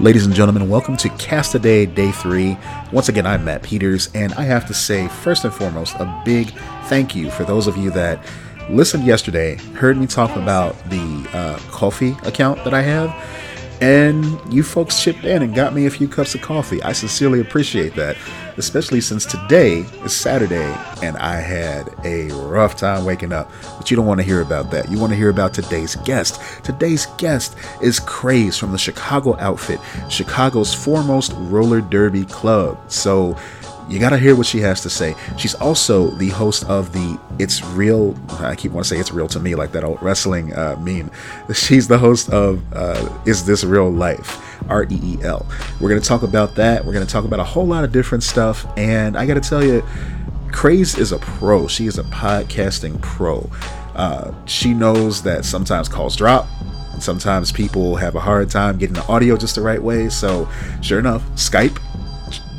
[0.00, 2.56] Ladies and gentlemen, welcome to Cast a Day, Day 3.
[2.90, 6.52] Once again, I'm Matt Peters, and I have to say, first and foremost, a big
[6.84, 8.18] thank you for those of you that
[8.70, 13.10] listened yesterday, heard me talk about the uh, coffee account that I have,
[13.80, 16.82] and you folks chipped in and got me a few cups of coffee.
[16.82, 18.16] I sincerely appreciate that,
[18.58, 23.50] especially since today is Saturday and I had a rough time waking up.
[23.78, 24.90] But you don't want to hear about that.
[24.90, 26.40] You want to hear about today's guest.
[26.62, 32.78] Today's guest is Craze from the Chicago outfit, Chicago's foremost roller derby club.
[32.90, 33.36] So,
[33.90, 35.16] you gotta hear what she has to say.
[35.36, 38.16] She's also the host of the It's Real.
[38.38, 41.10] I keep wanting to say It's Real to me, like that old wrestling uh, meme.
[41.54, 44.46] She's the host of uh, Is This Real Life?
[44.68, 45.44] R E E L.
[45.80, 46.84] We're gonna talk about that.
[46.84, 48.66] We're gonna talk about a whole lot of different stuff.
[48.76, 49.82] And I gotta tell you,
[50.52, 51.66] Craze is a pro.
[51.66, 53.50] She is a podcasting pro.
[53.96, 56.46] Uh, she knows that sometimes calls drop.
[56.92, 60.08] And sometimes people have a hard time getting the audio just the right way.
[60.08, 60.48] So,
[60.80, 61.78] sure enough, Skype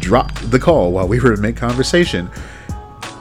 [0.02, 2.30] dropped the call while we were in mid conversation.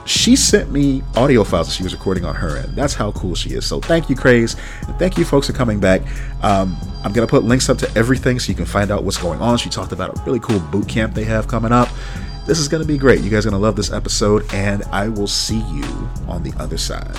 [0.05, 2.75] She sent me audio files that she was recording on her end.
[2.75, 3.65] That's how cool she is.
[3.65, 4.55] So thank you, Craze,
[4.87, 6.01] and thank you, folks, for coming back.
[6.43, 9.39] Um, I'm gonna put links up to everything so you can find out what's going
[9.39, 9.57] on.
[9.57, 11.87] She talked about a really cool boot camp they have coming up.
[12.47, 13.21] This is gonna be great.
[13.21, 15.85] You guys are gonna love this episode, and I will see you
[16.27, 17.15] on the other side.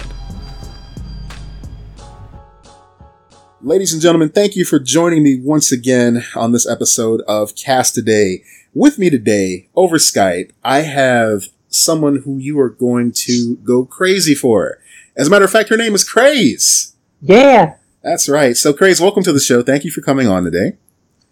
[3.65, 7.95] Ladies and gentlemen, thank you for joining me once again on this episode of Cast
[7.95, 8.43] Today.
[8.75, 14.35] With me today over Skype, I have someone who you are going to go crazy
[14.35, 14.79] for.
[15.15, 16.97] As a matter of fact, her name is Craze.
[17.21, 17.75] Yeah.
[18.03, 18.57] That's right.
[18.57, 19.63] So, Craze, welcome to the show.
[19.63, 20.79] Thank you for coming on today.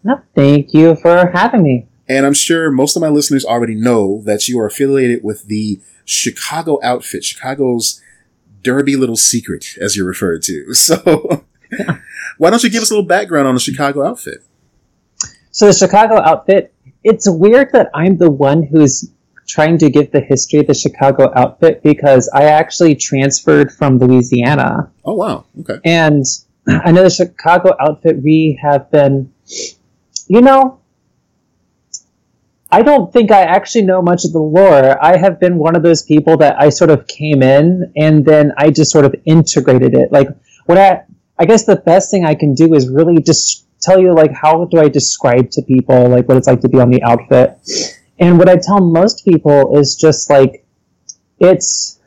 [0.04, 1.88] No, thank you for having me.
[2.06, 5.80] And I'm sure most of my listeners already know that you are affiliated with the
[6.04, 8.02] Chicago outfit, Chicago's
[8.60, 10.66] derby little secret, as you're referred to.
[10.74, 11.46] So,
[12.36, 14.44] why don't you give us a little background on the Chicago outfit?
[15.52, 19.10] So, the Chicago outfit it's weird that I'm the one who's
[19.46, 24.90] trying to give the history of the Chicago outfit because I actually transferred from Louisiana.
[25.04, 25.44] Oh wow.
[25.60, 25.78] Okay.
[25.84, 26.24] And
[26.68, 29.32] I know the Chicago outfit we have been
[30.28, 30.80] you know
[32.72, 35.02] I don't think I actually know much of the lore.
[35.04, 38.52] I have been one of those people that I sort of came in and then
[38.56, 40.12] I just sort of integrated it.
[40.12, 40.28] Like
[40.66, 41.02] what I
[41.38, 44.64] I guess the best thing I can do is really just tell you like how
[44.66, 47.58] do I describe to people like what it's like to be on the outfit.
[48.18, 50.64] And what I tell most people is just like
[51.38, 51.98] it's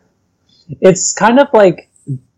[0.81, 1.89] it's kind of like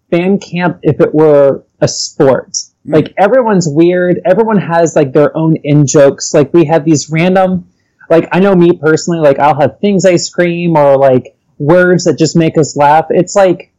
[0.09, 2.51] band camp if it were a sport.
[2.51, 2.93] Mm.
[2.93, 6.33] Like everyone's weird, everyone has like their own in jokes.
[6.33, 7.67] Like we have these random
[8.09, 12.17] like I know me personally, like I'll have things I scream or like words that
[12.17, 13.07] just make us laugh.
[13.09, 13.73] It's like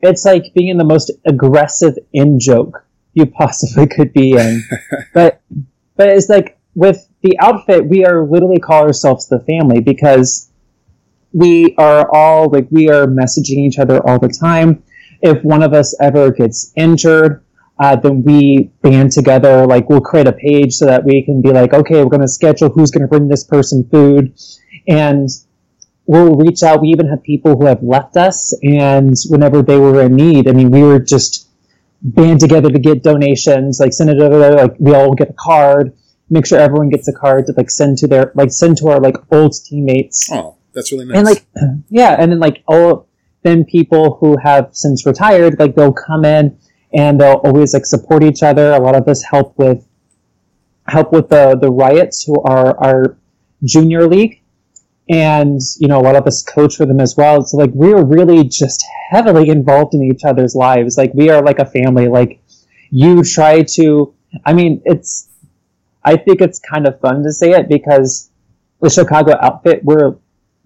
[0.00, 2.85] it's like being in the most aggressive in joke
[3.16, 4.62] you possibly could be in.
[5.14, 5.40] but
[5.96, 10.50] but it's like with the outfit, we are literally call ourselves the family because
[11.32, 14.82] we are all like we are messaging each other all the time.
[15.22, 17.42] If one of us ever gets injured,
[17.80, 19.66] uh, then we band together.
[19.66, 22.28] Like we'll create a page so that we can be like, okay, we're going to
[22.28, 24.38] schedule who's going to bring this person food,
[24.86, 25.30] and
[26.04, 26.82] we'll reach out.
[26.82, 30.52] We even have people who have left us, and whenever they were in need, I
[30.52, 31.45] mean, we were just
[32.02, 35.96] band together to get donations, like send it over like we all get a card,
[36.30, 39.00] make sure everyone gets a card to like send to their like send to our
[39.00, 40.30] like old teammates.
[40.32, 41.16] Oh, that's really nice.
[41.16, 41.46] And like
[41.88, 43.08] yeah, and then like all
[43.42, 46.58] then people who have since retired, like they'll come in
[46.92, 48.72] and they'll always like support each other.
[48.72, 49.86] A lot of us help with
[50.86, 53.16] help with the the riots who are our
[53.64, 54.42] junior league
[55.08, 57.42] and you know a lot of us coach for them as well.
[57.42, 60.96] So like we're really just heavily involved in each other's lives.
[60.96, 62.08] Like we are like a family.
[62.08, 62.40] Like
[62.90, 65.28] you try to i mean it's
[66.04, 68.30] i think it's kind of fun to say it because
[68.80, 70.16] the chicago outfit we're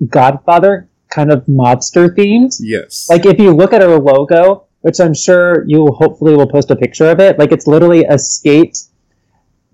[0.08, 2.54] godfather kind of mobster themed.
[2.60, 3.08] Yes.
[3.10, 6.76] Like if you look at our logo which i'm sure you hopefully will post a
[6.76, 8.78] picture of it like it's literally a skate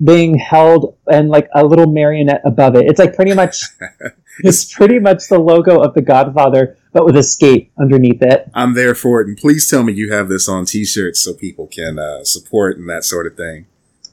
[0.03, 2.87] being held and like a little marionette above it.
[2.87, 3.65] It's like pretty much
[4.41, 8.51] it's pretty much the logo of the Godfather, but with a skate underneath it.
[8.55, 11.67] I'm there for it, and please tell me you have this on T-shirts so people
[11.67, 13.67] can uh, support and that sort of thing.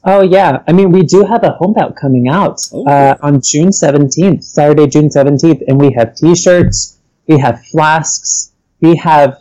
[0.04, 2.86] Oh yeah, I mean we do have a homebout coming out oh.
[2.86, 8.96] uh, on June seventeenth, Saturday, June seventeenth, and we have T-shirts, we have flasks, we
[8.96, 9.40] have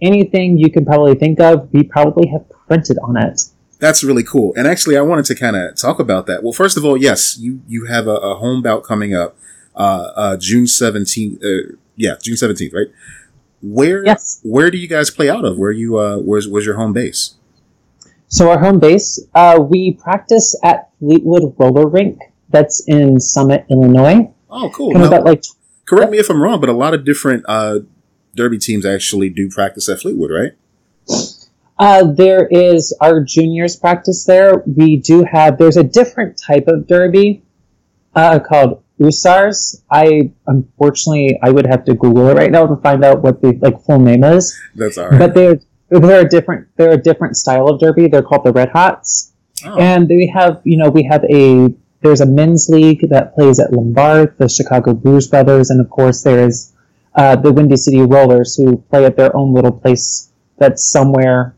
[0.00, 1.72] anything you can probably think of.
[1.72, 3.42] We probably have printed on it.
[3.80, 4.54] That's really cool.
[4.56, 6.42] And actually, I wanted to kind of talk about that.
[6.42, 9.36] Well, first of all, yes, you you have a, a homebout coming up
[9.78, 11.42] uh, uh, June 17th.
[11.42, 12.88] Uh, yeah, June 17th, right?
[13.62, 14.40] Where, yes.
[14.42, 15.58] where do you guys play out of?
[15.58, 17.34] Where you, uh, where's, where's your home base?
[18.28, 22.20] So our home base, uh, we practice at Fleetwood Roller Rink
[22.50, 24.32] That's in Summit, Illinois.
[24.50, 24.92] Oh, cool.
[24.92, 25.42] Now, about like
[25.86, 27.80] correct me if I'm wrong, but a lot of different uh,
[28.34, 30.52] derby teams actually do practice at Fleetwood, right?
[31.78, 34.62] Uh, there is our juniors practice there.
[34.66, 37.42] We do have there's a different type of derby
[38.14, 39.82] uh, called USARS.
[39.90, 43.58] I unfortunately I would have to Google it right now to find out what the
[43.60, 44.58] like full name is.
[44.74, 45.18] That's all right.
[45.18, 45.60] But they're
[45.90, 48.08] they're a different they're a different style of derby.
[48.08, 49.32] They're called the Red Hots,
[49.64, 53.58] Oh, and we have you know we have a there's a men's league that plays
[53.58, 56.72] at Lombard, the Chicago Bruise Brothers, and of course there's
[57.14, 61.56] uh, the Windy City Rollers who play at their own little place that's somewhere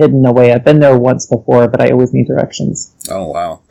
[0.00, 0.52] hidden away.
[0.52, 2.94] I've been there once before, but I always need directions.
[3.10, 3.60] oh wow.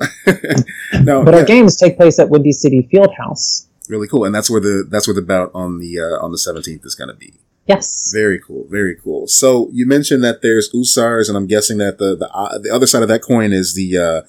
[1.01, 3.67] no, But yeah, our games take place at Windy City Fieldhouse.
[3.89, 6.37] really cool, and that's where the that's where the bout on the uh, on the
[6.37, 7.33] 17th is going to be.
[7.65, 8.11] Yes.
[8.13, 9.27] Very cool, very cool.
[9.27, 12.87] So you mentioned that there's USARs, and I'm guessing that the the uh, the other
[12.87, 14.21] side of that coin is the uh,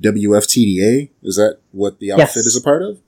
[0.00, 1.10] WFTDA.
[1.22, 2.46] Is that what the outfit Yes.
[2.46, 2.98] is a part of?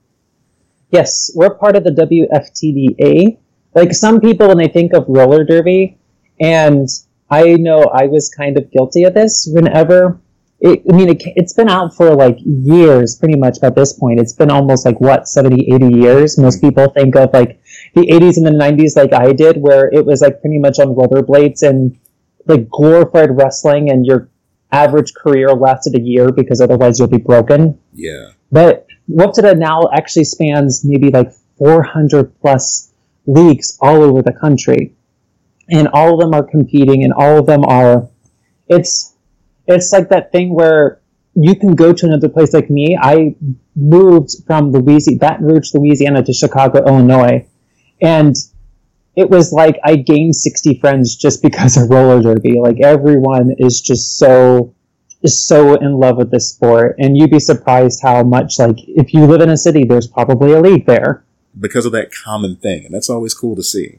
[0.90, 3.38] Yes, we're part of the WFTDA.
[3.74, 5.98] Like some people, when they think of roller derby,
[6.40, 6.88] and
[7.30, 10.20] I know I was kind of guilty of this whenever.
[10.60, 14.18] It, I mean, it, it's been out for like years, pretty much by this point.
[14.18, 16.38] It's been almost like what, 70, 80 years.
[16.38, 16.68] Most mm-hmm.
[16.68, 17.60] people think of like
[17.94, 20.88] the 80s and the 90s, like I did, where it was like pretty much on
[20.88, 21.98] rollerblades and
[22.46, 24.30] like glorified wrestling, and your
[24.72, 27.78] average career lasted a year because otherwise you'll be broken.
[27.92, 28.30] Yeah.
[28.50, 32.92] But WFTDA now actually spans maybe like 400 plus
[33.26, 34.94] leagues all over the country.
[35.70, 38.08] And all of them are competing and all of them are,
[38.68, 39.14] it's,
[39.66, 41.00] it's like that thing where
[41.34, 42.96] you can go to another place like me.
[43.00, 43.36] I
[43.76, 47.46] moved from Louisiana, Baton Rouge, Louisiana to Chicago, Illinois.
[48.00, 48.34] And
[49.14, 52.58] it was like I gained 60 friends just because of roller derby.
[52.60, 54.74] Like everyone is just so
[55.20, 59.12] is so in love with this sport and you'd be surprised how much like if
[59.12, 61.24] you live in a city there's probably a league there
[61.58, 63.98] Because of that common thing, and that's always cool to see.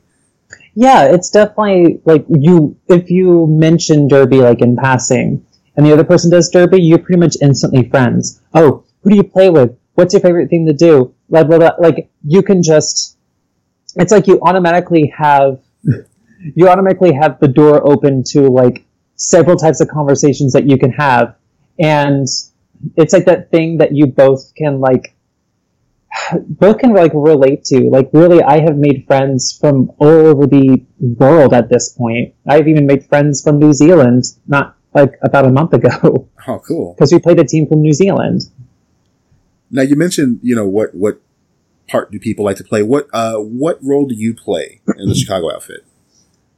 [0.79, 5.45] Yeah it's definitely like you if you mention derby like in passing
[5.75, 8.41] and the other person does derby you're pretty much instantly friends.
[8.53, 9.77] Oh who do you play with?
[9.93, 11.13] What's your favorite thing to do?
[11.29, 11.71] Blah blah blah.
[11.79, 13.17] Like you can just
[13.95, 15.59] it's like you automatically have
[16.55, 18.85] you automatically have the door open to like
[19.15, 21.35] several types of conversations that you can have.
[21.79, 22.27] And
[22.95, 25.15] it's like that thing that you both can like
[26.47, 30.83] both can like relate to like really i have made friends from all over the
[30.99, 35.51] world at this point i've even made friends from new zealand not like about a
[35.51, 36.93] month ago Oh, cool.
[36.95, 38.41] because we played a team from new zealand
[39.71, 41.21] Now you mentioned, you know, what what
[41.87, 42.81] part do people like to play?
[42.81, 45.85] What uh what role do you play in the Chicago outfit?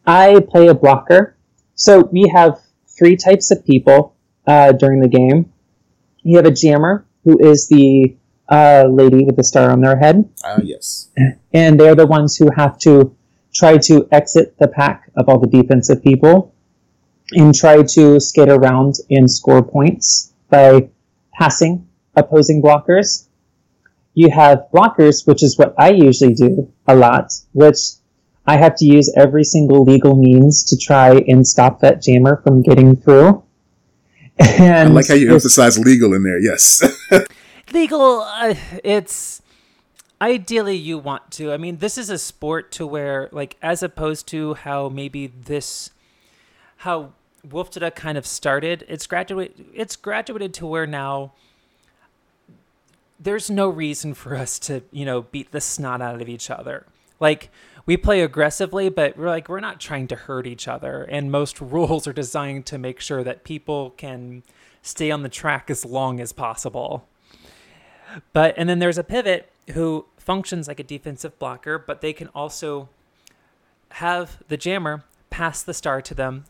[0.07, 1.35] I play a blocker.
[1.75, 2.61] So we have
[2.97, 4.15] three types of people
[4.47, 5.51] uh, during the game.
[6.23, 8.15] You have a jammer, who is the
[8.51, 11.09] uh, lady with the star on their head, Ah, yes.
[11.53, 13.15] and they're the ones who have to
[13.53, 16.53] try to exit the pack of all the defensive people
[17.31, 20.89] and try to skate around and score points by
[21.33, 23.27] passing opposing blockers.
[24.13, 27.77] You have blockers, which is what I usually do a lot, which
[28.45, 32.61] I have to use every single legal means to try and stop that jammer from
[32.61, 33.43] getting through.
[34.39, 36.39] And I like how you emphasize legal in there.
[36.39, 36.83] Yes.
[37.71, 39.41] legal uh, it's
[40.21, 41.51] ideally you want to.
[41.51, 45.91] I mean this is a sport to where like as opposed to how maybe this
[46.77, 47.13] how
[47.47, 49.65] WFTDA kind of started it's graduated.
[49.73, 51.33] it's graduated to where now
[53.19, 56.85] there's no reason for us to you know beat the snot out of each other.
[57.19, 57.49] Like
[57.85, 61.03] we play aggressively but we're like we're not trying to hurt each other.
[61.03, 64.43] And most rules are designed to make sure that people can
[64.83, 67.07] stay on the track as long as possible
[68.33, 72.27] but and then there's a pivot who functions like a defensive blocker, but they can
[72.29, 72.89] also
[73.89, 76.45] have the jammer pass the star to them.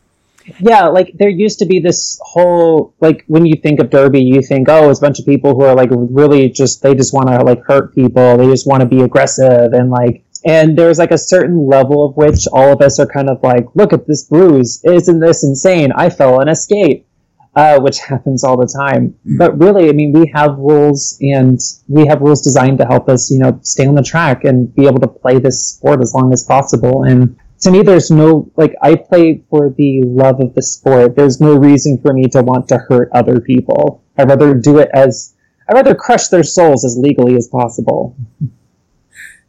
[0.58, 4.42] yeah, like there used to be this whole like when you think of Derby, you
[4.42, 7.28] think, oh, it's a bunch of people who are like really just they just want
[7.28, 11.12] to like hurt people, they just want to be aggressive and like and there's like
[11.12, 14.24] a certain level of which all of us are kind of like, look at this
[14.24, 15.92] bruise, isn't this insane?
[15.92, 17.06] I fell in a skate.
[17.54, 19.14] Uh, which happens all the time.
[19.36, 23.30] But really, I mean, we have rules and we have rules designed to help us,
[23.30, 26.32] you know, stay on the track and be able to play this sport as long
[26.32, 27.02] as possible.
[27.04, 31.14] And to me, there's no, like, I play for the love of the sport.
[31.14, 34.02] There's no reason for me to want to hurt other people.
[34.16, 35.34] I'd rather do it as,
[35.68, 38.16] I'd rather crush their souls as legally as possible.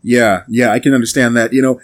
[0.04, 1.54] Yeah, yeah, I can understand that.
[1.54, 1.80] You know,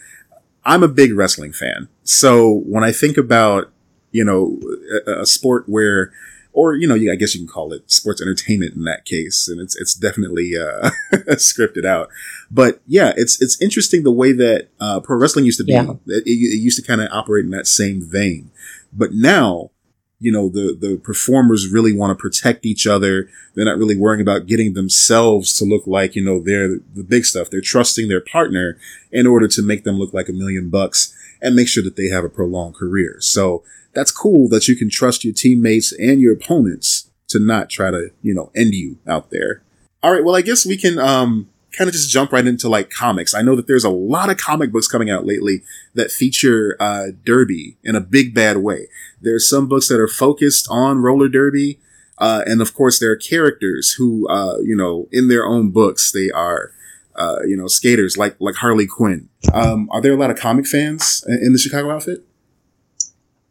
[0.65, 1.87] I'm a big wrestling fan.
[2.03, 3.71] So when I think about,
[4.11, 4.59] you know,
[5.07, 6.11] a, a sport where
[6.51, 9.61] or you know, I guess you can call it sports entertainment in that case, and
[9.61, 10.89] it's it's definitely uh,
[11.35, 12.09] scripted out.
[12.49, 15.73] But yeah, it's it's interesting the way that uh, pro wrestling used to be.
[15.73, 15.93] Yeah.
[16.07, 18.51] It, it used to kind of operate in that same vein,
[18.91, 19.71] but now
[20.19, 24.21] you know the the performers really want to protect each other they're not really worrying
[24.21, 28.21] about getting themselves to look like you know they're the big stuff they're trusting their
[28.21, 28.77] partner
[29.11, 32.07] in order to make them look like a million bucks and make sure that they
[32.07, 36.33] have a prolonged career so that's cool that you can trust your teammates and your
[36.33, 39.61] opponents to not try to, you know, end you out there.
[40.03, 40.23] All right.
[40.23, 43.33] Well, I guess we can, um, kind of just jump right into like comics.
[43.33, 45.61] I know that there's a lot of comic books coming out lately
[45.93, 48.87] that feature, uh, derby in a big bad way.
[49.21, 51.79] There's some books that are focused on roller derby.
[52.17, 56.11] Uh, and of course there are characters who, uh, you know, in their own books,
[56.11, 56.71] they are,
[57.15, 59.29] uh, you know, skaters like, like Harley Quinn.
[59.53, 62.25] Um, are there a lot of comic fans in the Chicago outfit?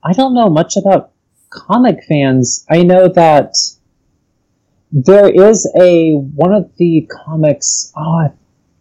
[0.03, 1.13] I don't know much about
[1.51, 2.65] comic fans.
[2.71, 3.55] I know that
[4.91, 7.93] there is a one of the comics.
[7.97, 8.33] Oh, I'm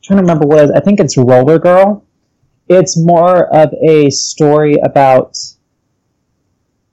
[0.04, 0.72] trying to remember what it is.
[0.72, 2.06] I think it's Roller Girl.
[2.70, 5.38] It's more of a story about.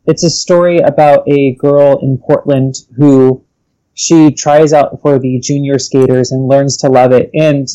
[0.06, 3.44] It's a story about a girl in Portland who
[3.94, 7.30] she tries out for the junior skaters and learns to love it.
[7.32, 7.66] And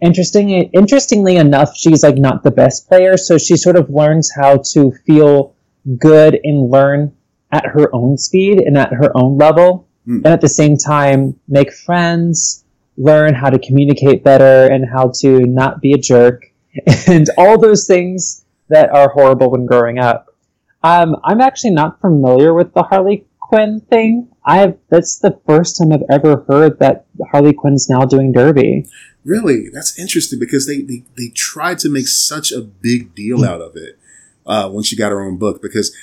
[0.00, 4.62] interesting, interestingly enough, she's like not the best player, so she sort of learns how
[4.72, 5.56] to feel
[5.98, 7.16] good and learn
[7.50, 9.85] at her own speed and at her own level.
[10.06, 10.16] Mm.
[10.16, 12.64] And at the same time, make friends,
[12.96, 16.46] learn how to communicate better and how to not be a jerk
[17.06, 20.34] and all those things that are horrible when growing up.
[20.82, 24.28] Um, I'm actually not familiar with the Harley Quinn thing.
[24.44, 28.86] I've that's the first time I've ever heard that Harley Quinn's now doing Derby.
[29.24, 33.60] Really, that's interesting because they they, they tried to make such a big deal out
[33.60, 33.98] of it
[34.46, 35.94] uh, when she got her own book because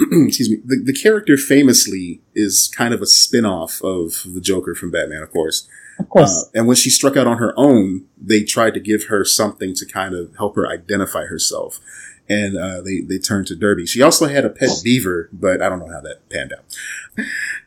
[0.00, 4.90] excuse me the, the character famously is kind of a spin-off of the joker from
[4.90, 5.68] batman of course
[5.98, 9.04] of course uh, and when she struck out on her own they tried to give
[9.04, 11.80] her something to kind of help her identify herself
[12.28, 13.86] and uh, they they turned to Derby.
[13.86, 16.64] She also had a pet beaver, but I don't know how that panned out.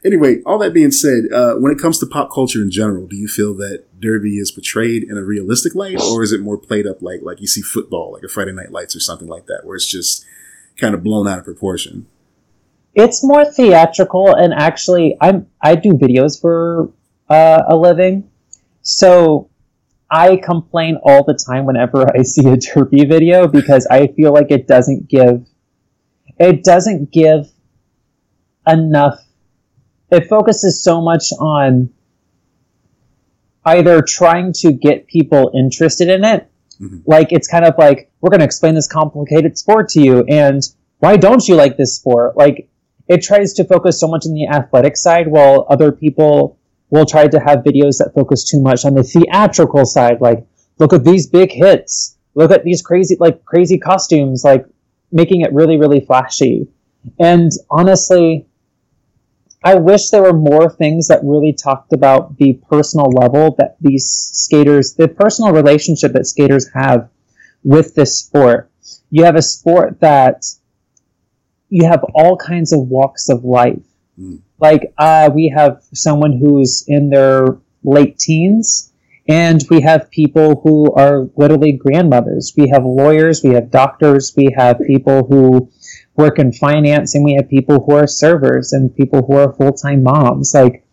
[0.03, 3.15] anyway, all that being said, uh, when it comes to pop culture in general, do
[3.15, 6.88] you feel that Derby is portrayed in a realistic light, or is it more played
[6.88, 9.65] up like like you see football, like a Friday Night Lights or something like that,
[9.65, 10.25] where it's just
[10.77, 12.08] kind of blown out of proportion?
[12.95, 16.91] It's more theatrical, and actually, I'm I do videos for
[17.29, 18.29] uh, a living,
[18.81, 19.49] so
[20.09, 24.49] I complain all the time whenever I see a derby video because I feel like
[24.49, 25.45] it doesn't give
[26.39, 27.47] it doesn't give
[28.67, 29.19] enough
[30.11, 31.89] it focuses so much on
[33.65, 36.49] either trying to get people interested in it.
[36.79, 36.97] Mm-hmm.
[37.05, 40.61] like it's kind of like we're going to explain this complicated sport to you and
[40.99, 42.35] why don't you like this sport?
[42.35, 42.67] Like
[43.07, 46.57] it tries to focus so much on the athletic side while other people
[46.89, 50.45] we'll try to have videos that focus too much on the theatrical side like
[50.77, 52.17] look at these big hits.
[52.33, 54.65] Look at these crazy like crazy costumes like
[55.12, 56.67] making it really really flashy.
[57.19, 58.47] And honestly
[59.63, 64.29] i wish there were more things that really talked about the personal level that these
[64.31, 67.09] skaters the personal relationship that skaters have
[67.63, 68.69] with this sport.
[69.09, 70.45] You have a sport that
[71.69, 73.84] you have all kinds of walks of life.
[74.19, 78.91] Mm like uh, we have someone who's in their late teens
[79.27, 82.53] and we have people who are literally grandmothers.
[82.55, 85.72] We have lawyers we have doctors we have people who
[86.15, 90.03] work in finance and we have people who are servers and people who are full-time
[90.03, 90.53] moms.
[90.53, 90.86] Like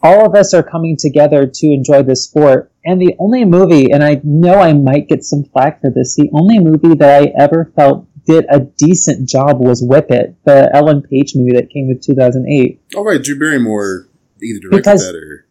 [0.00, 2.70] all of us are coming together to enjoy this sport.
[2.84, 6.30] And the only movie and i know i might get some flack for this the
[6.32, 11.02] only movie that i ever felt did a decent job was Whip It, the Ellen
[11.02, 12.80] Page movie that came in 2008.
[12.94, 14.06] All right, Drew Barrymore
[14.42, 15.46] either directed because, that or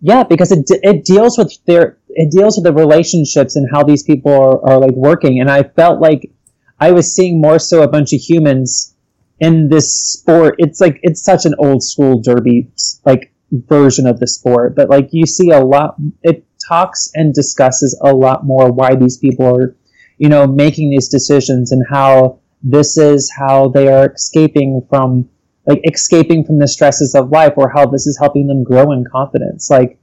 [0.00, 4.04] yeah, because it it deals with their it deals with the relationships and how these
[4.04, 6.30] people are, are like working, and I felt like
[6.78, 8.94] I was seeing more so a bunch of humans
[9.40, 10.54] in this sport.
[10.58, 12.70] It's like it's such an old school derby
[13.04, 15.96] like version of the sport, but like you see a lot.
[16.22, 19.76] It talks and discusses a lot more why these people are
[20.18, 25.28] you know, making these decisions and how this is how they are escaping from
[25.66, 29.04] like escaping from the stresses of life or how this is helping them grow in
[29.10, 29.68] confidence.
[29.68, 29.98] Like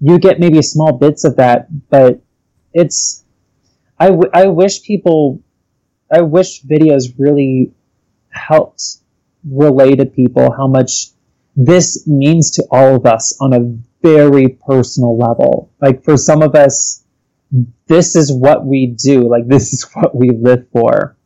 [0.00, 2.20] you get maybe small bits of that, but
[2.72, 3.24] it's
[4.00, 5.40] I, w- I wish people
[6.10, 7.72] I wish videos really
[8.30, 8.98] helped
[9.48, 11.08] relay to people how much
[11.56, 15.70] this means to all of us on a very personal level.
[15.80, 17.01] Like for some of us,
[17.86, 19.28] this is what we do.
[19.28, 21.16] Like this is what we live for.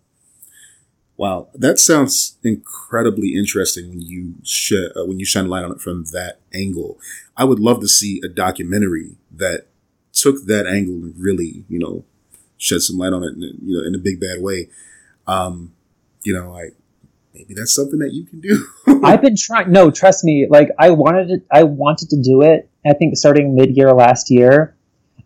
[1.18, 5.80] Wow, that sounds incredibly interesting when you sh- uh, when you shine light on it
[5.80, 6.98] from that angle.
[7.36, 9.68] I would love to see a documentary that
[10.12, 12.04] took that angle and really, you know,
[12.58, 14.68] shed some light on it, in, you know, in a big bad way.
[15.26, 15.72] Um,
[16.22, 16.70] you know, I
[17.32, 18.66] maybe that's something that you can do.
[19.02, 19.72] I've been trying.
[19.72, 20.46] No, trust me.
[20.50, 22.68] Like I wanted to, I wanted to do it.
[22.84, 24.75] I think starting mid year last year.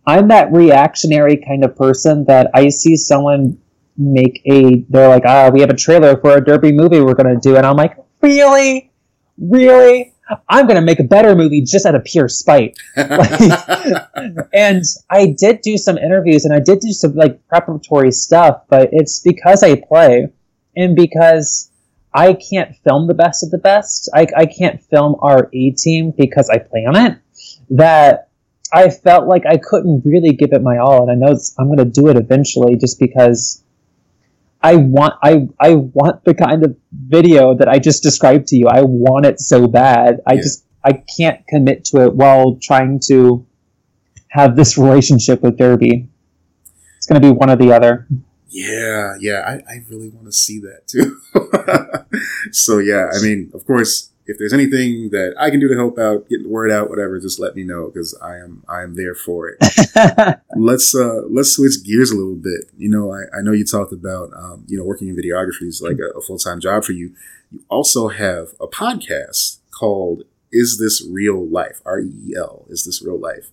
[0.07, 3.59] I'm that reactionary kind of person that I see someone
[4.01, 7.35] make a they're like ah we have a trailer for a derby movie we're going
[7.35, 8.91] to do and i'm like really?
[9.39, 10.15] Really?
[10.49, 12.79] I'm going to make a better movie just out of pure spite.
[12.97, 13.41] Like,
[14.53, 18.89] and i did do some interviews and i did do some like preparatory stuff but
[18.93, 20.29] it's because i play
[20.77, 21.71] and because
[22.15, 24.09] i can't film the best of the best.
[24.15, 27.19] I, I can't film our a team because i play on it
[27.71, 28.30] that
[28.73, 31.79] I felt like I couldn't really give it my all, and I know I'm going
[31.79, 33.63] to do it eventually, just because
[34.63, 38.69] I want I I want the kind of video that I just described to you.
[38.69, 40.21] I want it so bad.
[40.27, 40.41] I yeah.
[40.41, 43.47] just I can't commit to it while trying to
[44.29, 46.09] have this relationship with Derby.
[46.97, 48.07] It's going to be one or the other.
[48.49, 51.21] Yeah, yeah, I, I really want to see that too.
[52.53, 55.99] so yeah, I mean, of course, if there's anything that I can do to help
[55.99, 58.95] out, get the word out, whatever, just let me know because I am I am
[58.95, 59.59] there for it.
[60.57, 62.71] let's uh let's switch gears a little bit.
[62.79, 65.83] You know, I, I know you talked about um, you know working in videography is
[65.83, 67.13] like a, a full time job for you.
[67.51, 70.23] You also have a podcast called
[70.53, 72.67] "Is This Real Life?" R E E L.
[72.69, 73.51] Is this real life?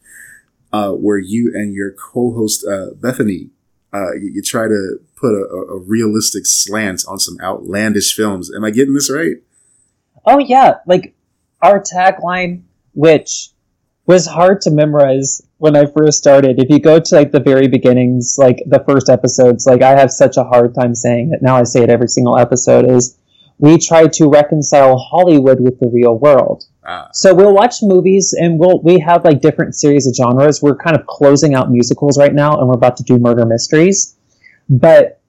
[0.71, 3.49] Uh, where you and your co-host uh, Bethany
[3.93, 8.53] uh, you, you, try to put a, a realistic slant on some outlandish films.
[8.53, 9.37] Am I getting this right?
[10.27, 11.15] Oh yeah, like
[11.61, 13.51] our tagline, which
[14.05, 16.59] was hard to memorize when I first started.
[16.59, 20.11] If you go to like the very beginnings, like the first episodes, like I have
[20.11, 21.41] such a hard time saying it.
[21.41, 23.17] Now I say it every single episode is
[23.57, 26.65] we try to reconcile Hollywood with the real world.
[26.85, 27.09] Ah.
[27.13, 30.61] So we'll watch movies and we'll we have like different series of genres.
[30.61, 34.17] We're kind of closing out musicals right now and we're about to do murder mysteries.
[34.69, 35.21] But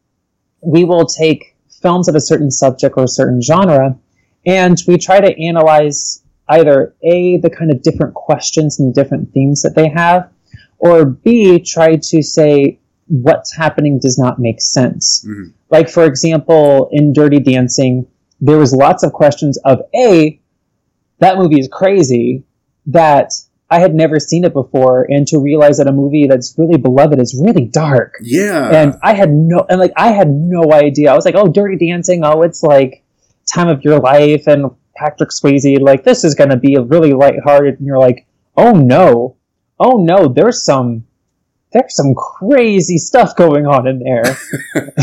[0.61, 3.97] we will take films of a certain subject or a certain genre
[4.49, 9.33] and we try to analyze either A, the kind of different questions and the different
[9.33, 10.33] themes that they have,
[10.79, 15.25] or B, try to say what's happening does not make sense.
[15.29, 15.51] Mm-hmm.
[15.71, 18.07] Like, for example, in Dirty Dancing,
[18.41, 20.41] there was lots of questions of A,
[21.19, 22.45] that movie is crazy,
[22.87, 23.33] that
[23.71, 27.21] I had never seen it before, and to realize that a movie that's really beloved
[27.21, 28.15] is really dark.
[28.23, 28.71] Yeah.
[28.71, 31.13] And I had no, and like, I had no idea.
[31.13, 33.05] I was like, oh, Dirty Dancing, oh, it's like,
[33.53, 37.13] time of your life and Patrick Swayze, like this is going to be a really
[37.13, 39.37] lighthearted, and you're like, oh no,
[39.79, 41.05] oh no, there's some
[41.73, 44.37] there's some crazy stuff going on in there.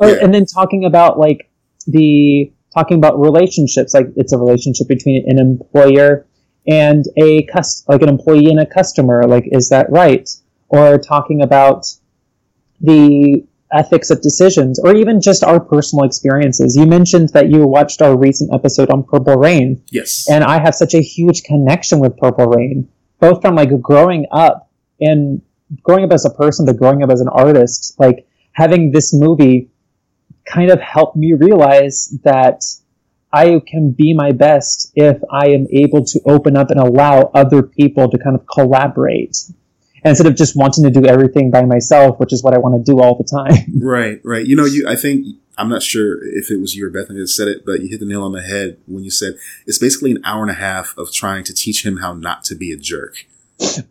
[0.00, 0.24] Oh, yeah.
[0.24, 1.50] And then talking about like
[1.86, 6.26] the talking about relationships, like it's a relationship between an employer
[6.66, 9.24] and a cus- like an employee and a customer.
[9.24, 10.28] Like, is that right?
[10.68, 11.86] Or talking about
[12.80, 16.76] the ethics of decisions, or even just our personal experiences.
[16.76, 19.82] You mentioned that you watched our recent episode on Purple Rain.
[19.90, 20.28] Yes.
[20.30, 22.88] And I have such a huge connection with Purple Rain,
[23.20, 25.42] both from like growing up and
[25.82, 27.94] growing up as a person to growing up as an artist.
[27.98, 29.70] Like having this movie
[30.44, 32.62] kind of helped me realize that
[33.32, 37.62] I can be my best if I am able to open up and allow other
[37.62, 39.36] people to kind of collaborate
[40.04, 42.84] and instead of just wanting to do everything by myself, which is what I want
[42.84, 43.64] to do all the time.
[43.80, 44.46] Right, right.
[44.46, 47.28] You know, you I think I'm not sure if it was you or Bethany that
[47.28, 49.34] said it, but you hit the nail on the head when you said
[49.66, 52.54] it's basically an hour and a half of trying to teach him how not to
[52.54, 53.26] be a jerk.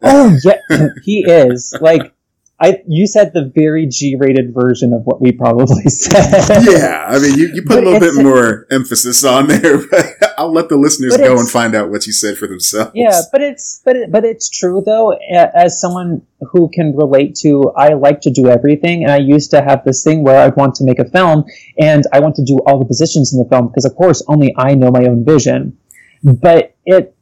[0.01, 2.13] oh yeah, he is like
[2.61, 6.63] I you said the very G-rated version of what we probably said.
[6.63, 10.17] Yeah, I mean, you, you put but a little bit more emphasis on there, but
[10.37, 12.91] I'll let the listeners go and find out what you said for themselves.
[12.93, 15.13] Yeah, but it's but it, but it's true though.
[15.31, 19.61] As someone who can relate to, I like to do everything, and I used to
[19.61, 21.45] have this thing where I want to make a film
[21.79, 24.53] and I want to do all the positions in the film because, of course, only
[24.57, 25.77] I know my own vision.
[26.23, 27.15] But it,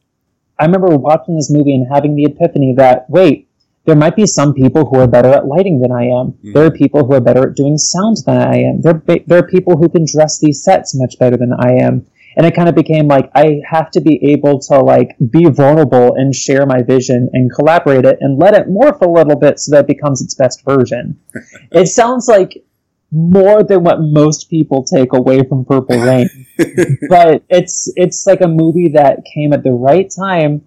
[0.60, 3.47] I remember watching this movie and having the epiphany that wait
[3.88, 6.34] there might be some people who are better at lighting than I am.
[6.34, 6.52] Mm-hmm.
[6.52, 8.82] There are people who are better at doing sound than I am.
[8.82, 12.06] There, there are people who can dress these sets much better than I am.
[12.36, 16.16] And it kind of became like I have to be able to like be vulnerable
[16.16, 19.72] and share my vision and collaborate it and let it morph a little bit so
[19.72, 21.20] that it becomes its best version.
[21.72, 22.66] it sounds like
[23.10, 26.30] more than what most people take away from Purple Rain,
[27.10, 30.62] but it's it's like a movie that came at the right time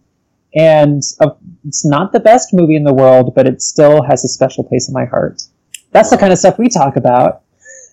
[0.54, 1.30] and uh,
[1.66, 4.88] it's not the best movie in the world, but it still has a special place
[4.88, 5.42] in my heart.
[5.92, 7.42] That's the kind of stuff we talk about.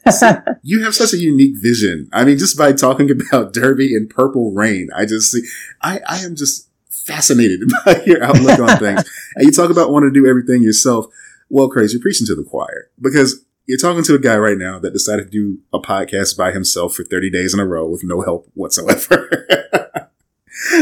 [0.64, 2.10] you have such a unique vision.
[2.14, 5.42] I mean, just by talking about Derby and Purple Rain, I just see,
[5.82, 9.04] I, I am just fascinated by your outlook on things.
[9.36, 11.06] And you talk about wanting to do everything yourself.
[11.50, 14.80] Well, crazy, you're preaching to the choir because you're talking to a guy right now
[14.80, 18.04] that decided to do a podcast by himself for 30 days in a row with
[18.04, 19.30] no help whatsoever.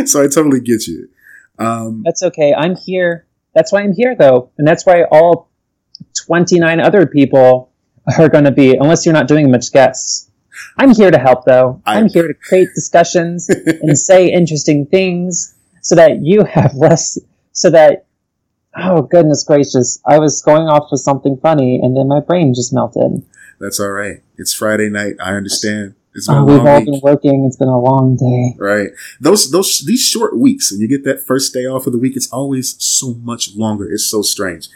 [0.06, 1.10] so I totally get you.
[1.60, 2.54] Um, that's okay.
[2.54, 3.26] I'm here.
[3.54, 4.52] That's why I'm here, though.
[4.58, 5.50] And that's why all
[6.26, 7.72] 29 other people
[8.18, 10.30] are going to be, unless you're not doing much guests.
[10.78, 11.82] I'm here to help, though.
[11.86, 17.18] I, I'm here to create discussions and say interesting things so that you have less,
[17.52, 18.06] so that,
[18.78, 22.74] oh, goodness gracious, I was going off with something funny and then my brain just
[22.74, 23.26] melted.
[23.60, 24.22] That's all right.
[24.38, 25.16] It's Friday night.
[25.20, 25.96] I understand.
[26.16, 26.86] It's been oh, we've all week.
[26.86, 27.46] been working.
[27.46, 28.56] It's been a long day.
[28.58, 28.92] Right.
[29.20, 32.16] Those those these short weeks when you get that first day off of the week,
[32.16, 33.92] it's always so much longer.
[33.92, 34.70] It's so strange.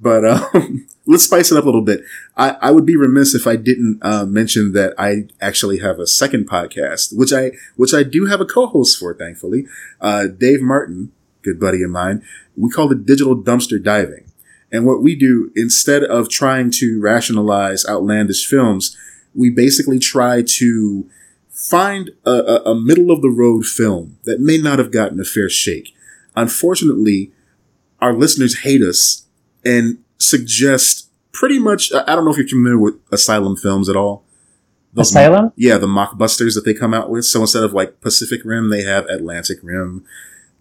[0.00, 2.02] But um, let's spice it up a little bit.
[2.36, 6.06] I, I would be remiss if I didn't uh, mention that I actually have a
[6.06, 9.66] second podcast, which I which I do have a co-host for, thankfully.
[10.00, 12.24] Uh, Dave Martin, good buddy of mine.
[12.56, 14.32] We call it digital dumpster diving.
[14.72, 18.96] And what we do, instead of trying to rationalize outlandish films,
[19.34, 21.08] we basically try to
[21.50, 25.24] find a, a, a middle of the road film that may not have gotten a
[25.24, 25.94] fair shake.
[26.34, 27.30] Unfortunately,
[28.00, 29.26] our listeners hate us
[29.64, 31.92] and suggest pretty much.
[31.92, 34.24] I don't know if you're familiar with Asylum films at all.
[34.92, 35.44] Those Asylum?
[35.44, 37.24] Mock, yeah, the mockbusters that they come out with.
[37.24, 40.04] So instead of like Pacific Rim, they have Atlantic Rim.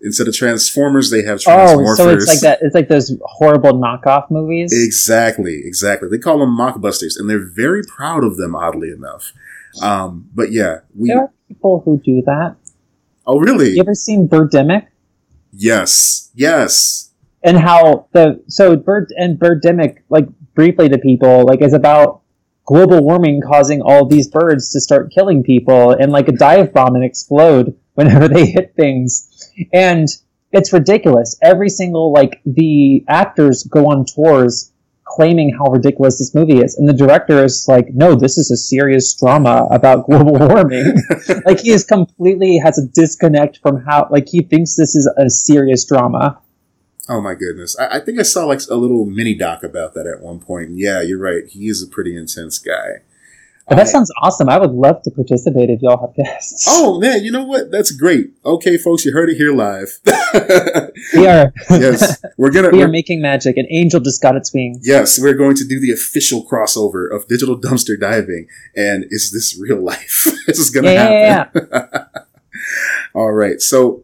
[0.03, 1.91] Instead of Transformers, they have Transmorphers.
[1.91, 2.59] Oh, so it's like that.
[2.61, 4.73] It's like those horrible knockoff movies.
[4.73, 6.09] Exactly, exactly.
[6.09, 8.55] They call them mockbusters, and they're very proud of them.
[8.55, 9.31] Oddly enough,
[9.81, 11.09] um, but yeah, we.
[11.09, 12.55] There are people who do that.
[13.27, 13.71] Oh, really?
[13.71, 14.87] You ever seen Birdemic?
[15.53, 17.11] Yes, yes.
[17.43, 22.21] And how the so Bird and Birdemic, like briefly to people, like is about
[22.65, 26.95] global warming causing all these birds to start killing people and like a dive bomb
[26.95, 29.27] and explode whenever they hit things
[29.73, 30.07] and
[30.51, 31.37] it's ridiculous.
[31.41, 34.71] Every single like the actors go on tours
[35.05, 38.57] claiming how ridiculous this movie is, and the director is like, "No, this is a
[38.57, 40.95] serious drama about global warming."
[41.45, 45.29] like he is completely has a disconnect from how like he thinks this is a
[45.29, 46.39] serious drama.
[47.09, 47.77] Oh my goodness!
[47.79, 50.71] I, I think I saw like a little mini doc about that at one point.
[50.73, 51.47] Yeah, you're right.
[51.47, 53.01] He is a pretty intense guy.
[53.69, 54.49] That sounds awesome.
[54.49, 56.65] I would love to participate if y'all have guests.
[56.67, 57.71] Oh man, you know what?
[57.71, 58.31] That's great.
[58.43, 59.99] Okay, folks, you heard it here live.
[61.13, 61.53] we are.
[61.69, 62.69] yes, we're gonna.
[62.71, 63.57] we we're, are making magic.
[63.57, 64.85] An angel just got its wings.
[64.85, 68.47] Yes, we're going to do the official crossover of digital dumpster diving.
[68.75, 70.27] And is this real life?
[70.47, 71.67] this is gonna yeah, happen.
[71.71, 72.05] Yeah, yeah.
[73.13, 74.03] All right, so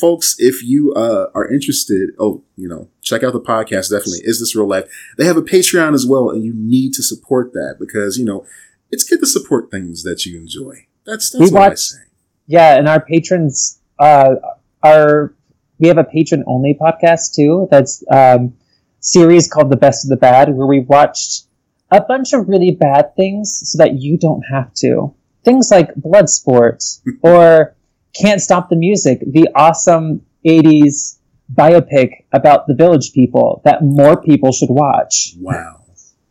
[0.00, 3.90] folks, if you uh, are interested, oh, you know, check out the podcast.
[3.90, 4.90] Definitely, is this real life?
[5.18, 8.46] They have a Patreon as well, and you need to support that because you know
[8.90, 10.86] it's good to support things that you enjoy.
[11.04, 12.02] That's that's we what watch, I say.
[12.46, 14.36] Yeah, and our patrons, uh,
[14.82, 15.34] our
[15.78, 17.68] we have a patron only podcast too.
[17.70, 18.54] That's um,
[19.00, 21.44] series called The Best of the Bad, where we watched
[21.90, 25.14] a bunch of really bad things so that you don't have to.
[25.44, 27.74] Things like Bloodsport or
[28.14, 31.18] can't Stop the Music, the awesome 80s
[31.52, 35.34] biopic about the village people that more people should watch.
[35.38, 35.84] Wow.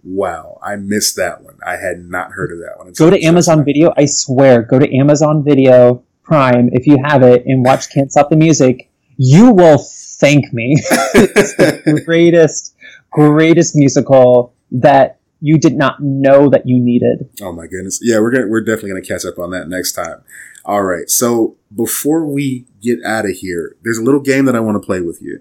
[0.03, 0.59] Wow.
[0.63, 1.57] I missed that one.
[1.65, 2.87] I had not heard of that one.
[2.87, 3.93] It's go to Amazon Video.
[3.97, 8.29] I swear, go to Amazon Video Prime if you have it and watch Can't Stop
[8.29, 8.89] the Music.
[9.17, 10.75] You will thank me.
[11.13, 12.75] it's the greatest,
[13.11, 17.29] greatest musical that you did not know that you needed.
[17.41, 17.99] Oh my goodness.
[18.01, 20.23] Yeah, we're gonna we're definitely gonna catch up on that next time.
[20.65, 21.09] All right.
[21.09, 24.85] So before we get out of here, there's a little game that I want to
[24.85, 25.39] play with you.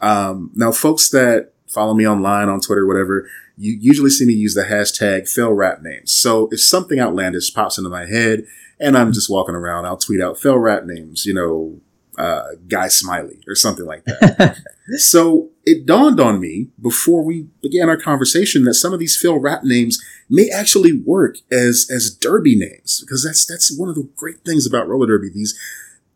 [0.00, 4.54] Um, now, folks that follow me online on Twitter, whatever, you usually see me use
[4.54, 6.12] the hashtag fail rap names.
[6.12, 8.44] So if something outlandish pops into my head
[8.78, 11.80] and I'm just walking around, I'll tweet out fail rap names, you know,
[12.18, 14.56] uh, Guy Smiley or something like that.
[14.98, 19.38] so it dawned on me before we began our conversation that some of these fail
[19.38, 24.08] rap names may actually work as as derby names because that's that's one of the
[24.16, 25.28] great things about roller derby.
[25.28, 25.58] These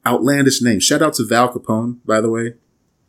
[0.06, 0.84] outlandish names.
[0.84, 2.54] Shout out to Val Capone, by the way,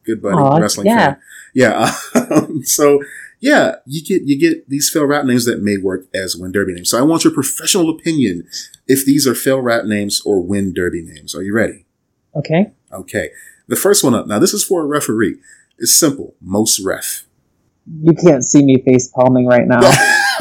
[0.04, 0.98] good buddy, Aww, wrestling yeah.
[0.98, 1.22] fan.
[1.54, 1.96] Yeah.
[2.32, 3.02] Um, so
[3.42, 6.74] yeah, you get you get these fail rap names that may work as win derby
[6.74, 6.90] names.
[6.90, 8.48] So I want your professional opinion
[8.88, 11.36] if these are fail rap names or win derby names.
[11.36, 11.86] Are you ready?
[12.36, 12.72] Okay.
[12.94, 13.30] Okay.
[13.68, 14.28] The first one up.
[14.28, 15.38] Now this is for a referee.
[15.78, 16.36] It's simple.
[16.42, 17.26] Most ref.
[18.02, 19.80] You can't see me face palming right now.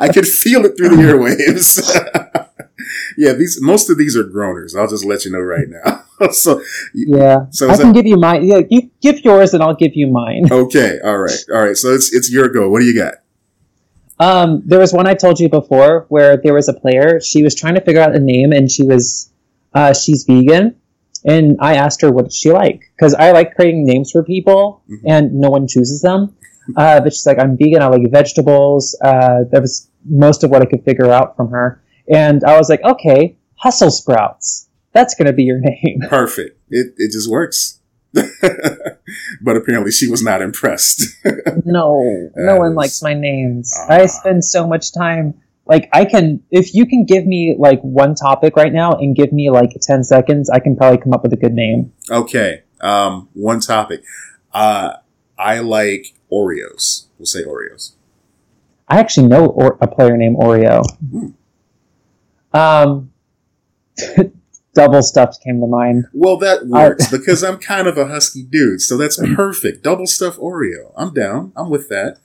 [0.00, 2.50] I can feel it through the airwaves.
[3.16, 4.76] yeah, these most of these are groaners.
[4.76, 6.04] I'll just let you know right now.
[6.32, 6.62] so
[6.94, 8.44] yeah, so I can that, give you mine.
[8.44, 10.46] Yeah, you give yours, and I'll give you mine.
[10.50, 11.76] Okay, all right, all right.
[11.76, 12.68] So it's it's your go.
[12.68, 13.14] What do you got?
[14.18, 17.20] Um, there was one I told you before where there was a player.
[17.20, 19.32] She was trying to figure out a name, and she was
[19.74, 20.76] uh, she's vegan.
[21.26, 25.06] And I asked her what she like because I like creating names for people, Mm-hmm.
[25.08, 26.34] and no one chooses them.
[26.76, 27.82] Uh, but she's like, I'm vegan.
[27.82, 28.96] I like vegetables.
[29.02, 31.82] Uh, that was most of what I could figure out from her.
[32.08, 34.68] And I was like, okay, hustle sprouts.
[34.92, 36.00] That's going to be your name.
[36.08, 36.58] Perfect.
[36.70, 37.80] It it just works.
[38.14, 41.06] but apparently she was not impressed.
[41.64, 43.72] No, no Uh, one likes my names.
[43.88, 43.94] Ah.
[43.94, 45.34] I spend so much time.
[45.66, 49.32] Like I can, if you can give me like one topic right now and give
[49.32, 51.92] me like ten seconds, I can probably come up with a good name.
[52.10, 52.62] okay.
[52.80, 54.02] Um, one topic.
[54.52, 54.96] Uh,
[55.38, 57.06] I like Oreos.
[57.18, 57.92] We'll say Oreos.
[58.88, 60.82] I actually know or- a player named Oreo.
[61.10, 61.28] Hmm.
[62.52, 63.10] Um,
[64.74, 66.04] double stuffed came to mind.
[66.12, 69.82] Well, that works because I'm kind of a husky dude, so that's perfect.
[69.82, 70.92] Double stuffed Oreo.
[70.96, 71.52] I'm down.
[71.56, 72.18] I'm with that.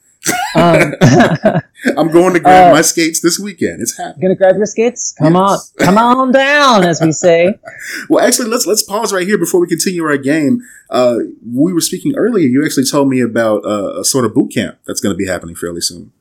[0.55, 0.95] Um,
[1.97, 3.81] I'm going to grab Uh, my skates this weekend.
[3.81, 4.21] It's happening.
[4.21, 5.13] gonna grab your skates?
[5.17, 5.71] Come Yes.
[5.79, 7.53] on, come on down, as we say.
[8.09, 10.61] Well, actually, let's let's pause right here before we continue our game.
[10.89, 12.47] Uh, we were speaking earlier.
[12.47, 15.27] You actually told me about uh, a sort of boot camp that's going to be
[15.27, 16.11] happening fairly soon.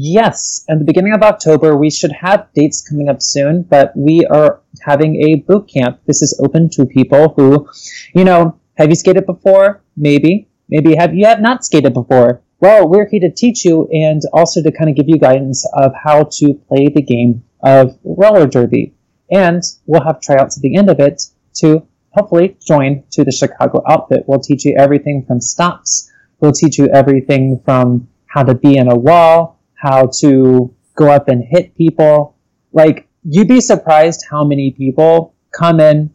[0.00, 4.24] Yes, at the beginning of October, we should have dates coming up soon, but we
[4.26, 5.98] are having a boot camp.
[6.06, 7.68] This is open to people who,
[8.14, 9.82] you know, have you skated before?
[9.96, 10.48] Maybe.
[10.68, 12.40] Maybe have you have not skated before?
[12.60, 15.92] Well, we're here to teach you and also to kind of give you guidance of
[15.94, 18.94] how to play the game of roller derby.
[19.30, 21.22] And we'll have tryouts at the end of it
[21.58, 24.24] to hopefully join to the Chicago outfit.
[24.26, 26.10] We'll teach you everything from stops.
[26.40, 31.28] We'll teach you everything from how to be in a wall, how to go up
[31.28, 32.36] and hit people.
[32.72, 36.10] Like, you'd be surprised how many people come in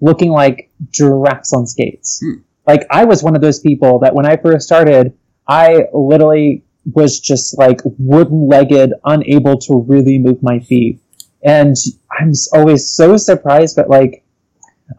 [0.00, 2.20] looking like giraffes on skates.
[2.20, 2.40] Hmm.
[2.66, 7.20] Like, I was one of those people that when I first started, I literally was
[7.20, 11.00] just like wooden legged, unable to really move my feet.
[11.42, 11.76] And
[12.10, 14.24] I'm always so surprised, but like,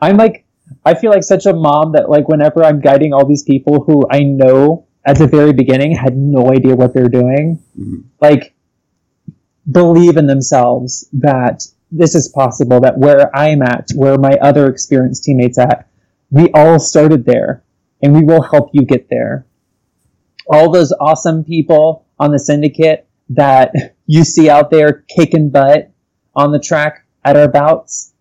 [0.01, 0.45] I'm like,
[0.83, 4.03] I feel like such a mom that like whenever I'm guiding all these people who
[4.11, 8.03] I know at the very beginning had no idea what they're doing, Mhm.
[8.21, 8.55] like
[9.69, 15.23] believe in themselves that this is possible, that where I'm at, where my other experienced
[15.23, 15.87] teammates at,
[16.29, 17.63] we all started there
[18.01, 19.45] and we will help you get there.
[20.47, 23.73] All those awesome people on the syndicate that
[24.05, 25.91] you see out there kicking butt
[26.35, 28.13] on the track at our bouts,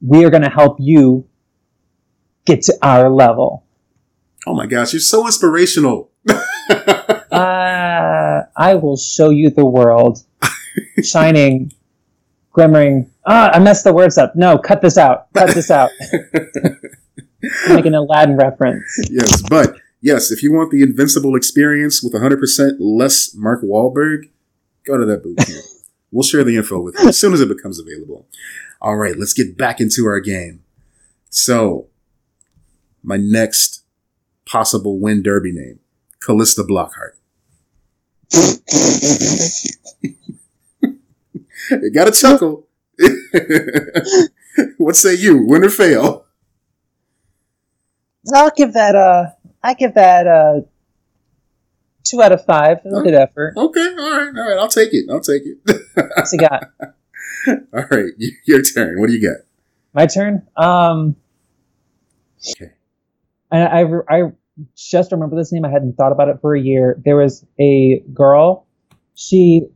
[0.00, 1.26] we are going to help you
[2.44, 3.64] get to our level.
[4.46, 6.10] Oh my gosh, you're so inspirational.
[7.30, 10.24] Uh, I will show you the world
[11.02, 11.72] shining,
[12.52, 13.10] glimmering.
[13.24, 14.34] Ah, I messed the words up.
[14.34, 15.32] No, cut this out.
[15.34, 15.90] Cut this out.
[17.68, 18.84] I'm an Aladdin reference.
[19.10, 24.30] yes, but yes, if you want the invincible experience with 100% less Mark Wahlberg,
[24.84, 25.64] go to that boot camp.
[26.10, 28.26] we'll share the info with you as soon as it becomes available.
[28.80, 30.62] All right, let's get back into our game.
[31.28, 31.88] So,
[33.02, 33.84] my next
[34.46, 35.80] possible win derby name,
[36.20, 37.12] Callista Blockhart.
[41.70, 42.66] you got to chuckle.
[44.78, 46.24] what say you, win or fail?
[48.34, 49.36] I'll give that a.
[49.62, 50.64] I give that a
[52.04, 52.82] two out of five.
[52.82, 53.54] Good effort.
[53.56, 54.58] Okay, all right, all right.
[54.58, 55.06] I'll take it.
[55.10, 55.58] I'll take it.
[56.16, 56.64] What's you got?
[57.48, 58.12] all right,
[58.46, 59.00] your turn.
[59.00, 59.38] What do you got?
[59.92, 60.46] My turn.
[60.56, 61.16] Um,
[62.48, 62.72] Okay.
[63.50, 64.22] I, I, I
[64.76, 65.64] just remember this name.
[65.64, 67.00] I hadn't thought about it for a year.
[67.04, 68.66] There was a girl.
[69.14, 69.66] She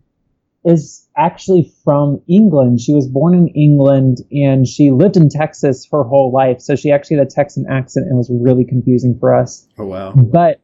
[0.65, 2.81] is actually from England.
[2.81, 6.61] She was born in England and she lived in Texas her whole life.
[6.61, 9.67] So she actually had a Texan accent and was really confusing for us.
[9.79, 10.13] Oh wow.
[10.13, 10.61] But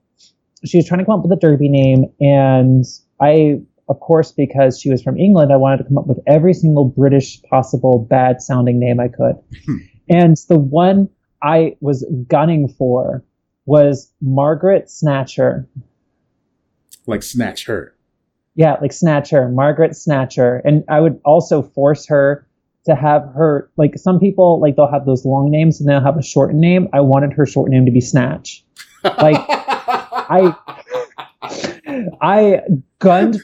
[0.65, 2.85] she was trying to come up with a derby name, and
[3.21, 6.53] I, of course, because she was from England, I wanted to come up with every
[6.55, 9.37] single British possible bad sounding name I could.
[9.65, 9.77] Hmm.
[10.09, 11.09] And the one
[11.43, 13.25] I was gunning for
[13.65, 15.69] was Margaret Snatcher.
[17.07, 17.95] Like snatch her.
[18.55, 20.61] Yeah, like Snatcher, Margaret Snatcher.
[20.65, 22.47] And I would also force her
[22.87, 26.19] to have her, like some people, like they'll have those long names and they'll have
[26.19, 26.89] a shortened name.
[26.93, 28.65] I wanted her short name to be Snatch.
[29.05, 30.55] Like, I
[32.21, 32.61] I
[32.99, 33.41] gunned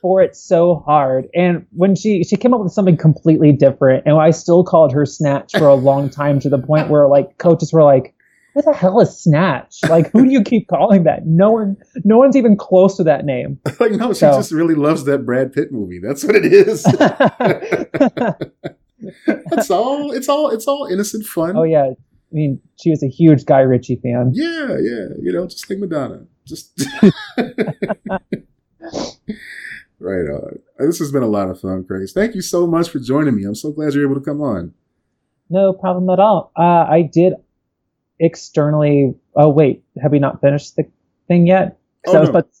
[0.00, 4.16] for it so hard, and when she she came up with something completely different, and
[4.16, 7.72] I still called her Snatch for a long time to the point where like coaches
[7.72, 8.14] were like,
[8.54, 9.78] "What the hell is Snatch?
[9.88, 11.26] Like, who do you keep calling that?
[11.26, 14.74] No one, no one's even close to that name." like no, she So- just really
[14.74, 15.98] loves that Brad Pitt movie.
[15.98, 16.82] That's what it is.
[19.50, 20.12] That's all.
[20.12, 20.50] It's all.
[20.50, 21.56] It's all innocent fun.
[21.56, 21.94] oh yeah, I
[22.32, 24.30] mean she was a huge Guy Ritchie fan.
[24.34, 25.06] Yeah, yeah.
[25.20, 26.26] You know, just like Madonna.
[26.46, 26.78] Just.
[29.98, 30.58] Right on.
[30.78, 32.12] This has been a lot of fun, Craze.
[32.14, 33.44] Thank you so much for joining me.
[33.44, 34.72] I'm so glad you're able to come on.
[35.50, 36.52] No problem at all.
[36.56, 37.34] Uh, I did
[38.20, 39.14] externally.
[39.34, 40.84] Oh wait, have we not finished the
[41.26, 41.78] thing yet?
[42.06, 42.38] Oh, I was oh, no.
[42.38, 42.52] about.
[42.52, 42.58] To,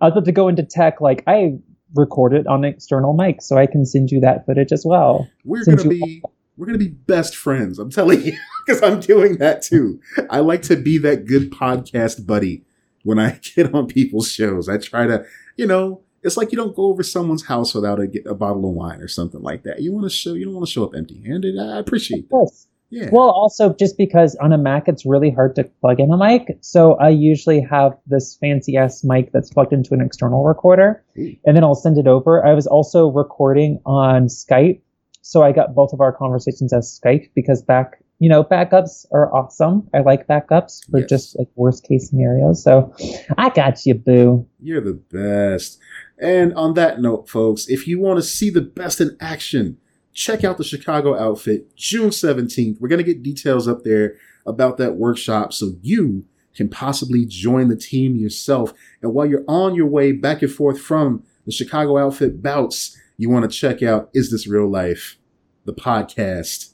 [0.00, 1.00] I was about to go into tech.
[1.00, 1.58] Like I
[1.94, 5.28] recorded it on an external mic, so I can send you that footage as well.
[5.44, 6.22] We're gonna be
[6.56, 7.78] we're gonna be best friends.
[7.78, 10.00] I'm telling you, because I'm doing that too.
[10.30, 12.64] I like to be that good podcast buddy
[13.04, 14.68] when I get on people's shows.
[14.68, 15.24] I try to,
[15.56, 18.74] you know, it's like you don't go over someone's house without a, a bottle of
[18.74, 19.80] wine or something like that.
[19.80, 21.58] You want to show, you don't want to show up empty-handed.
[21.58, 22.48] I appreciate that.
[22.50, 22.67] Yes.
[22.90, 23.10] Yeah.
[23.12, 26.56] Well, also just because on a Mac it's really hard to plug in a mic,
[26.60, 31.54] so I usually have this fancy ass mic that's plugged into an external recorder, and
[31.56, 32.44] then I'll send it over.
[32.46, 34.80] I was also recording on Skype,
[35.20, 39.32] so I got both of our conversations as Skype because back, you know, backups are
[39.34, 39.86] awesome.
[39.94, 41.08] I like backups for Yes.
[41.10, 42.64] just like worst case scenarios.
[42.64, 42.94] So
[43.36, 44.46] I got you, boo.
[44.60, 45.78] You're the best.
[46.20, 49.76] And on that note, folks, if you want to see the best in action,
[50.18, 52.80] check out the Chicago outfit June 17th.
[52.80, 56.26] We're going to get details up there about that workshop so you
[56.56, 58.74] can possibly join the team yourself.
[59.00, 63.30] And while you're on your way back and forth from the Chicago outfit bouts, you
[63.30, 65.18] want to check out Is This Real Life,
[65.66, 66.72] the podcast.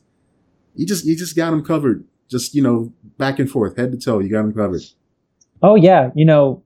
[0.74, 2.06] You just you just got them covered.
[2.30, 4.82] Just, you know, back and forth, head to toe, you got them covered.
[5.62, 6.62] Oh yeah, you know,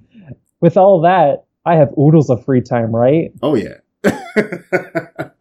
[0.60, 3.32] with all that, I have oodles of free time, right?
[3.42, 3.80] Oh yeah.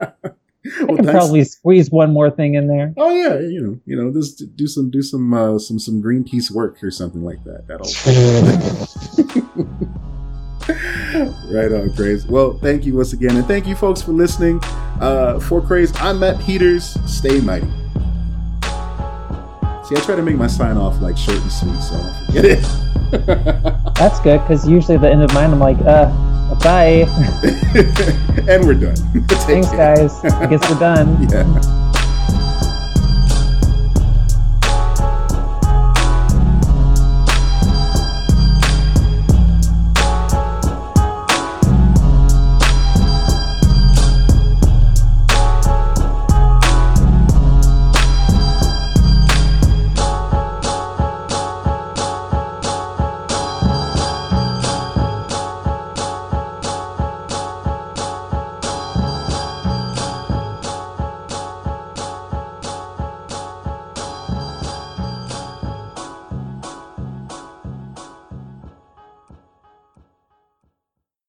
[0.91, 2.93] I well, can probably squeeze one more thing in there.
[2.97, 6.51] Oh yeah, you know, you know, just do some do some uh, some some Greenpeace
[6.51, 7.67] work or something like that.
[7.67, 7.87] That'll
[11.51, 12.27] right on, Craze.
[12.27, 14.59] Well, thank you once again, and thank you, folks, for listening.
[14.99, 16.97] Uh, for Craze, I'm Matt Peters.
[17.09, 17.67] Stay mighty.
[19.85, 22.25] See, I try to make my sign off like short and sweet, so I don't
[22.25, 22.61] forget it.
[23.95, 26.09] That's good because usually at the end of mine, I'm like, uh,
[26.55, 27.05] bye.
[28.47, 28.95] and we're done.
[29.45, 29.95] Thanks, care.
[29.95, 30.23] guys.
[30.25, 31.27] I guess we're done.
[31.31, 31.90] Yeah.